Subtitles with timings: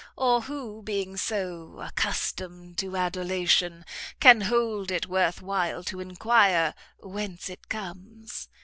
[0.17, 3.85] or who, being so accustomed to adulation,
[4.19, 8.49] can hold it worth while to enquire whence it comes?